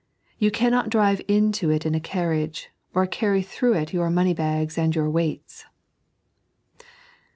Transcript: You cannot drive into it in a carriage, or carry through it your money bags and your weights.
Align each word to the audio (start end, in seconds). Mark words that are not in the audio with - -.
You 0.39 0.49
cannot 0.49 0.89
drive 0.89 1.21
into 1.27 1.69
it 1.69 1.85
in 1.85 1.93
a 1.93 1.99
carriage, 1.99 2.71
or 2.95 3.05
carry 3.05 3.43
through 3.43 3.75
it 3.75 3.93
your 3.93 4.09
money 4.09 4.33
bags 4.33 4.75
and 4.75 4.95
your 4.95 5.11
weights. 5.11 5.63